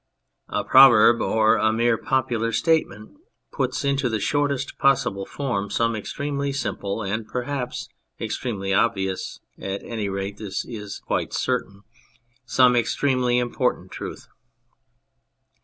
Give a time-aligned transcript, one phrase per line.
[0.49, 3.11] A proverb or a mere popular statement
[3.51, 7.87] puts into the shortest possible form some extremely simple, and perhaps
[8.19, 11.83] extremely obvious, at any rate (this is quite certain)
[12.47, 14.25] some extremely important, truth.